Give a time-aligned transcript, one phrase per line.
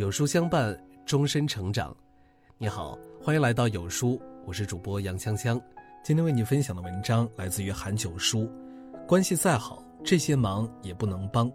[0.00, 1.94] 有书相伴，终身成长。
[2.56, 5.60] 你好，欢迎来到有书，我是主播杨香香。
[6.02, 8.50] 今天为你分享的文章来自于韩九书。
[9.06, 11.52] 关系再好，这些忙也不能帮。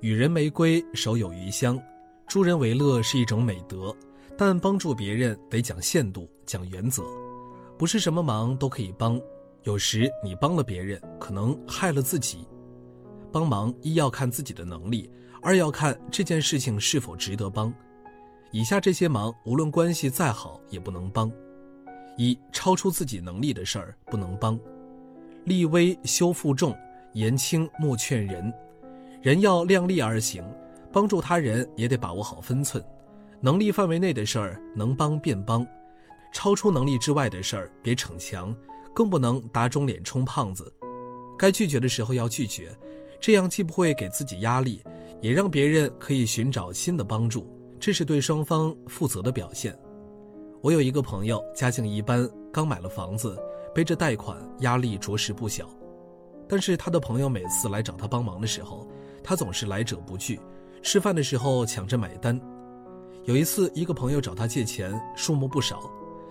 [0.00, 1.80] 与人玫瑰，手有余香。
[2.26, 3.94] 助人为乐是一种美德，
[4.36, 7.04] 但帮助别人得讲限度、讲原则，
[7.78, 9.20] 不是什么忙都可以帮。
[9.62, 12.44] 有时你帮了别人，可能害了自己。
[13.30, 15.08] 帮忙一要看自己的能力，
[15.42, 17.74] 二要看这件事情是否值得帮。
[18.52, 21.30] 以下这些忙，无论关系再好也不能帮：
[22.16, 24.58] 一、超出自己能力的事儿不能帮。
[25.44, 26.76] 立威修负重，
[27.14, 28.52] 言轻莫劝人。
[29.20, 30.44] 人要量力而行，
[30.92, 32.82] 帮助他人也得把握好分寸。
[33.40, 35.66] 能力范围内的事儿能帮便帮，
[36.32, 38.54] 超出能力之外的事儿别逞强，
[38.94, 40.72] 更不能打肿脸充胖子。
[41.36, 42.70] 该拒绝的时候要拒绝。
[43.22, 44.82] 这样既不会给自己压力，
[45.20, 47.46] 也让别人可以寻找新的帮助，
[47.78, 49.78] 这是对双方负责的表现。
[50.60, 53.40] 我有一个朋友，家境一般，刚买了房子，
[53.72, 55.68] 背着贷款，压力着实不小。
[56.48, 58.88] 但是他的朋友每次来找他帮忙的时候，
[59.22, 60.40] 他总是来者不拒，
[60.82, 62.38] 吃饭的时候抢着买单。
[63.24, 65.88] 有一次，一个朋友找他借钱，数目不少，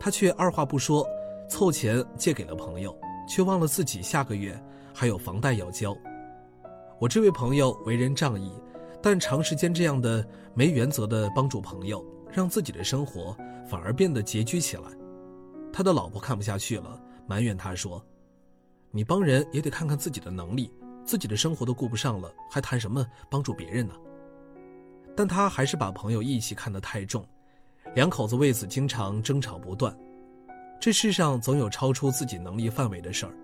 [0.00, 1.06] 他却二话不说，
[1.48, 2.92] 凑钱借给了朋友，
[3.28, 4.60] 却忘了自己下个月
[4.92, 5.96] 还有房贷要交。
[7.02, 8.52] 我这位朋友为人仗义，
[9.02, 12.00] 但长时间这样的没原则的帮助朋友，
[12.30, 13.36] 让自己的生活
[13.68, 14.84] 反而变得拮据起来。
[15.72, 18.00] 他的老婆看不下去了，埋怨他说
[18.92, 20.70] ：“你帮人也得看看自己的能力，
[21.04, 23.94] 自己的生活都顾不上了，还谈什么帮助别人呢？”
[25.16, 27.26] 但他还是把朋友义气看得太重，
[27.96, 29.92] 两口子为此经常争吵不断。
[30.80, 33.34] 这世上总有超出自己能力范围的事儿，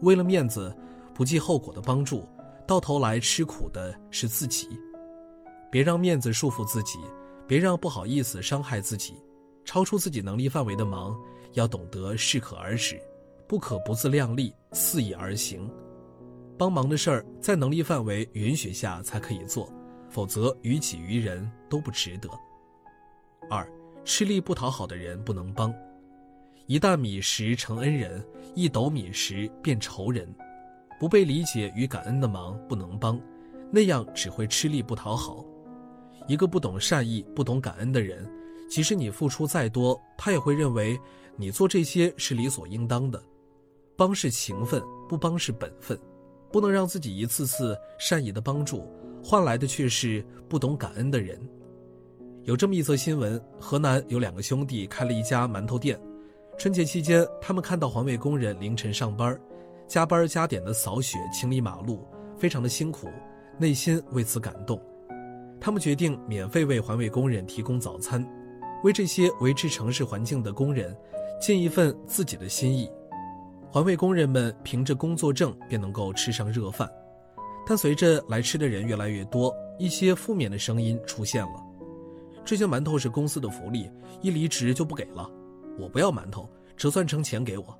[0.00, 0.72] 为了面子，
[1.12, 2.24] 不计后果的帮助。
[2.70, 4.68] 到头来吃苦的是自己，
[5.72, 7.00] 别让面子束缚自己，
[7.44, 9.16] 别让不好意思伤害自己。
[9.64, 11.18] 超出自己能力范围的忙，
[11.54, 12.96] 要懂得适可而止，
[13.48, 15.68] 不可不自量力，肆意而行。
[16.56, 19.68] 帮忙的事儿在能力范围允许下才可以做，
[20.08, 22.30] 否则于己于人都不值得。
[23.50, 23.68] 二，
[24.04, 25.74] 吃力不讨好的人不能帮。
[26.68, 30.32] 一担米食成恩人，一斗米食变仇人。
[31.00, 33.18] 不被理解与感恩的忙不能帮，
[33.72, 35.42] 那样只会吃力不讨好。
[36.28, 38.30] 一个不懂善意、不懂感恩的人，
[38.68, 41.00] 即使你付出再多，他也会认为
[41.36, 43.18] 你做这些是理所应当的。
[43.96, 45.98] 帮是情分，不帮是本分，
[46.52, 48.86] 不能让自己一次次善意的帮助
[49.24, 51.40] 换来的却是不懂感恩的人。
[52.44, 55.98] 有这么一则新闻：河南有两个兄弟开了一家馒头店，
[56.58, 59.40] 春节期间，他们看到环卫工人凌晨上班。
[59.90, 62.06] 加班加点的扫雪、清理马路，
[62.38, 63.08] 非常的辛苦，
[63.58, 64.80] 内心为此感动。
[65.60, 68.24] 他们决定免费为环卫工人提供早餐，
[68.84, 70.96] 为这些维持城市环境的工人
[71.40, 72.88] 尽一份自己的心意。
[73.68, 76.88] 环卫工人们凭着工作证便能够吃上热饭，
[77.66, 81.60] 但随着来吃的人越来越多，一些负面的声音出现了：
[82.44, 83.90] 这些馒头是公司的福利，
[84.22, 85.28] 一离职就不给了，
[85.76, 87.76] 我不要馒头，折算成钱给我。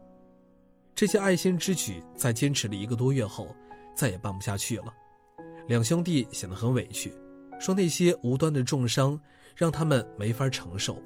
[1.01, 3.57] 这些爱心之举在坚持了一个多月后，
[3.95, 4.93] 再也办不下去了。
[5.67, 7.11] 两兄弟显得很委屈，
[7.59, 9.19] 说那些无端的重伤
[9.57, 11.03] 让他们没法承受。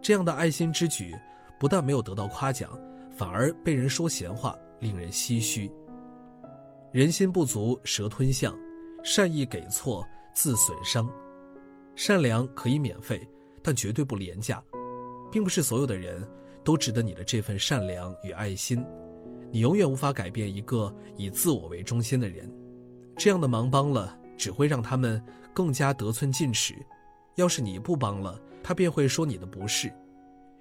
[0.00, 1.12] 这样的爱心之举，
[1.58, 2.70] 不但没有得到夸奖，
[3.16, 5.68] 反而被人说闲话，令人唏嘘。
[6.92, 8.56] 人心不足蛇吞象，
[9.02, 10.06] 善意给错
[10.36, 11.10] 自损伤。
[11.96, 13.28] 善良可以免费，
[13.60, 14.62] 但绝对不廉价，
[15.32, 16.24] 并不是所有的人
[16.62, 18.86] 都值得你的这份善良与爱心。
[19.56, 22.46] 你永远无法改变一个以自我为中心的人，
[23.16, 25.24] 这样的忙帮了，只会让他们
[25.54, 26.74] 更加得寸进尺；
[27.36, 29.90] 要是你不帮了，他便会说你的不是。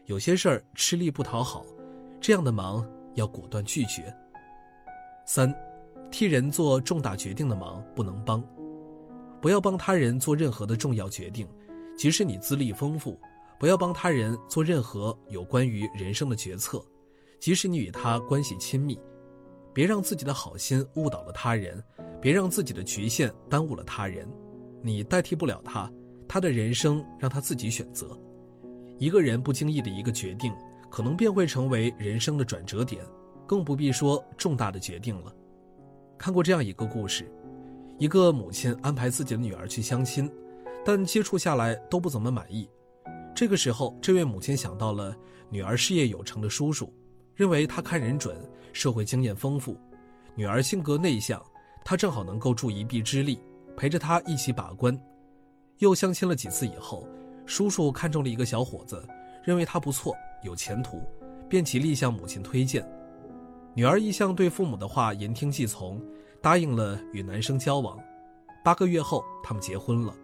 [0.05, 1.65] 有些事儿吃力不讨好，
[2.21, 4.15] 这样的忙要果断拒绝。
[5.25, 5.53] 三，
[6.09, 8.41] 替人做重大决定的忙不能帮，
[9.41, 11.45] 不要帮他人做任何的重要决定，
[11.97, 13.19] 即使你资历丰富；
[13.59, 16.81] 不要帮他人做任何有关于人生的决策。
[17.39, 18.99] 即使你与他关系亲密，
[19.73, 21.83] 别让自己的好心误导了他人，
[22.21, 24.27] 别让自己的局限耽误了他人。
[24.81, 25.91] 你代替不了他，
[26.27, 28.17] 他的人生让他自己选择。
[28.97, 30.53] 一个人不经意的一个决定，
[30.89, 33.05] 可能便会成为人生的转折点，
[33.45, 35.35] 更不必说重大的决定了。
[36.17, 37.29] 看过这样一个故事：
[37.99, 40.31] 一个母亲安排自己的女儿去相亲，
[40.85, 42.69] 但接触下来都不怎么满意。
[43.35, 45.13] 这个时候，这位母亲想到了
[45.49, 46.93] 女儿事业有成的叔叔。
[47.35, 48.35] 认为他看人准，
[48.71, 49.77] 社会经验丰富，
[50.35, 51.43] 女儿性格内向，
[51.83, 53.39] 他正好能够助一臂之力，
[53.75, 54.97] 陪着他一起把关。
[55.79, 57.05] 又相亲了几次以后，
[57.45, 59.05] 叔叔看中了一个小伙子，
[59.43, 61.03] 认为他不错，有前途，
[61.49, 62.89] 便极力向母亲推荐。
[63.73, 66.01] 女儿一向对父母的话言听计从，
[66.41, 67.99] 答应了与男生交往。
[68.63, 70.15] 八个月后，他们结婚了。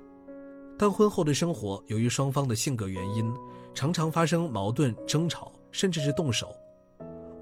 [0.79, 3.31] 但婚后的生活，由于双方的性格原因，
[3.73, 6.55] 常常发生矛盾、争吵，甚至是动手。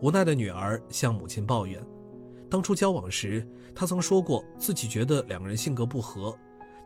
[0.02, 1.82] 无奈的女儿向母亲抱怨，
[2.50, 6.36] 当初交往时，她曾说过自己觉得两个人性格不合。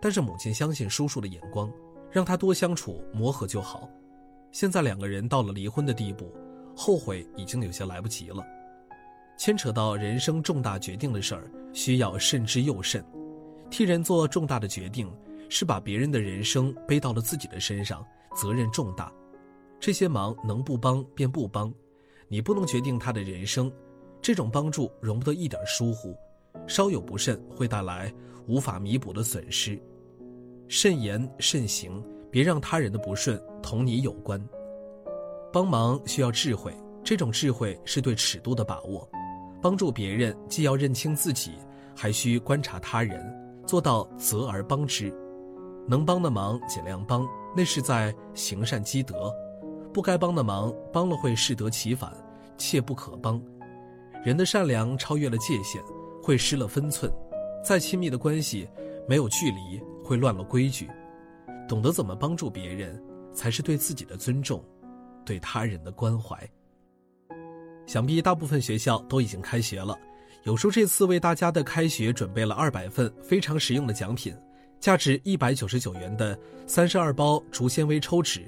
[0.02, 1.72] 但是母亲相信叔叔的眼光，
[2.12, 3.90] 让他多相处磨合就好。
[4.52, 6.30] 现在两个人到了离婚的地步，
[6.76, 8.44] 后悔已经有些来不及了。
[9.38, 13.02] 牵扯到人生重大决定的事儿，需要慎之又慎。
[13.72, 15.10] 替人做重大的决定，
[15.48, 18.06] 是把别人的人生背到了自己的身上，
[18.36, 19.10] 责任重大。
[19.80, 21.74] 这些忙能不帮便不帮，
[22.28, 23.72] 你不能决定他的人生，
[24.22, 26.16] 这种帮助容不得一点疏忽，
[26.68, 28.14] 稍有不慎会带来
[28.48, 29.80] 无法弥补的损失。
[30.68, 34.44] 慎言慎行，别让他人的不顺同你有关。
[35.52, 36.74] 帮忙需要智慧，
[37.04, 39.08] 这种智慧是对尺度的把握。
[39.62, 41.52] 帮助别人既要认清自己，
[41.96, 43.24] 还需观察他人，
[43.66, 45.14] 做到责而帮之。
[45.88, 49.32] 能帮的忙尽量帮，那是在行善积德；
[49.94, 52.12] 不该帮的忙，帮了会适得其反，
[52.58, 53.42] 切不可帮。
[54.26, 55.82] 人的善良超越了界限，
[56.22, 57.10] 会失了分寸。
[57.64, 58.68] 再亲密的关系，
[59.08, 59.82] 没有距离。
[60.06, 60.90] 会乱了规矩，
[61.66, 63.02] 懂得怎么帮助别人，
[63.34, 64.62] 才是对自己的尊重，
[65.24, 66.38] 对他人的关怀。
[67.86, 69.98] 想必大部分学校都已经开学了，
[70.44, 74.36] 有书这次为大家的开学准备了二百份非常实用的奖品，
[74.78, 76.38] 价值一百九十九元的
[76.68, 78.42] 三十二包竹纤维抽纸，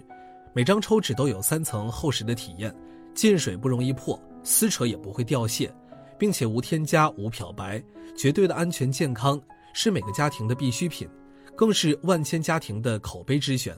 [0.56, 2.74] 每张抽纸都有三层厚实的体验，
[3.14, 5.70] 进水不容易破，撕扯也不会掉屑，
[6.18, 7.84] 并且无添加、无漂白，
[8.16, 9.38] 绝对的安全健康，
[9.74, 11.10] 是每个家庭的必需品。
[11.58, 13.78] 更是万千家庭的口碑之选，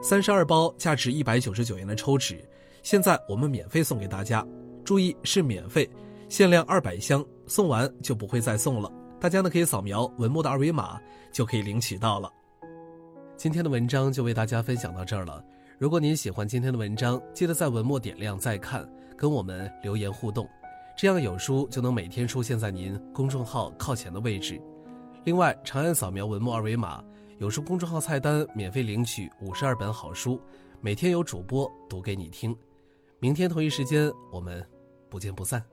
[0.00, 2.48] 三十二包价值一百九十九元的抽纸，
[2.84, 4.46] 现在我们免费送给大家。
[4.84, 5.90] 注意是免费，
[6.28, 8.88] 限量二百箱，送完就不会再送了。
[9.18, 11.00] 大家呢可以扫描文末的二维码，
[11.32, 12.30] 就可以领取到了。
[13.36, 15.44] 今天的文章就为大家分享到这儿了。
[15.82, 20.48] 如果您喜欢今天的文章，记得在文末点亮再看，跟我们留言互动，
[20.96, 24.62] 这样有书就能每天出现在您公众号靠前的位置。
[25.24, 27.02] 另外，长按扫描文末二维码。
[27.38, 30.40] 有书公众号菜单免费领取五十二本好书，
[30.80, 32.56] 每天有主播读给你听。
[33.18, 34.64] 明天同一时间，我们
[35.10, 35.71] 不见不散。